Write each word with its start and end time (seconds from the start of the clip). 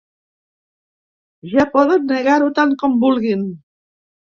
Ja 1.51 1.67
poden 1.77 2.09
negar-ho 2.15 2.51
tant 2.59 2.75
com 2.83 2.99
vulguin. 3.07 3.47